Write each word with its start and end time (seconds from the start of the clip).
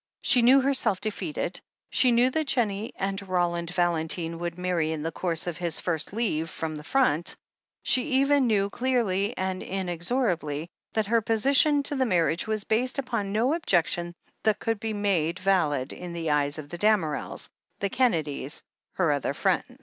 She 0.23 0.41
knew 0.41 0.61
her 0.61 0.73
self 0.73 0.99
defeated, 0.99 1.61
she 1.91 2.11
knew 2.11 2.31
that 2.31 2.47
Jennie 2.47 2.91
and 2.95 3.21
Roland 3.29 3.69
Val 3.75 3.93
entine 3.95 4.39
would 4.39 4.57
marry 4.57 4.91
in 4.91 5.03
the 5.03 5.11
course 5.11 5.45
of 5.45 5.57
his 5.57 5.79
first 5.79 6.11
leave 6.11 6.49
from 6.49 6.73
the 6.75 6.83
front; 6.83 7.35
she 7.83 8.01
even 8.23 8.47
knew, 8.47 8.71
clearly 8.71 9.37
and 9.37 9.61
inexorably, 9.61 10.71
that 10.93 11.05
her 11.05 11.17
opposition 11.19 11.83
to 11.83 11.95
the 11.95 12.07
marriage 12.07 12.47
was 12.47 12.63
based 12.63 12.97
upon 12.97 13.31
no 13.31 13.53
ob 13.53 13.63
jection 13.67 14.15
that 14.41 14.57
could 14.57 14.79
be 14.79 14.93
made 14.93 15.37
valid 15.37 15.93
in 15.93 16.13
the 16.13 16.31
eyes 16.31 16.57
of 16.57 16.69
the 16.69 16.79
Damerels, 16.79 17.51
the 17.79 17.89
Kennedys, 17.91 18.63
her 18.93 19.11
other 19.11 19.35
friends. 19.35 19.77